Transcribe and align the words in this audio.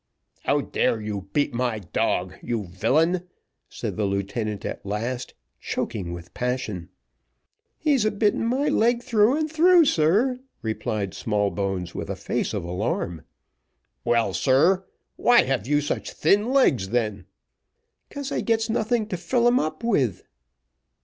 "How 0.45 0.61
dare 0.61 0.99
you 0.99 1.29
beat 1.31 1.53
my 1.53 1.77
dog, 1.77 2.33
you 2.41 2.63
villain?" 2.65 3.27
said 3.69 3.97
the 3.97 4.05
lieutenant 4.05 4.65
at 4.65 4.83
last, 4.83 5.35
choking 5.59 6.11
with 6.11 6.33
passion. 6.33 6.89
"He's 7.77 8.03
a 8.03 8.09
bitten 8.09 8.47
my 8.47 8.67
leg 8.67 9.03
through 9.03 9.37
and 9.37 9.47
through, 9.51 9.85
sir," 9.85 10.39
replied 10.63 11.13
Smallbones, 11.13 11.93
with 11.93 12.09
a 12.09 12.15
face 12.15 12.51
of 12.51 12.63
alarm. 12.63 13.21
"Well, 14.03 14.33
sir, 14.33 14.85
why 15.17 15.43
have 15.43 15.67
you 15.67 15.81
such 15.81 16.13
thin 16.13 16.49
legs, 16.51 16.89
then?" 16.89 17.27
"'Cause 18.09 18.31
I 18.31 18.41
gets 18.41 18.71
nothing 18.71 19.05
to 19.05 19.17
fill 19.17 19.45
'em 19.45 19.59
up 19.59 19.83
with." 19.83 20.23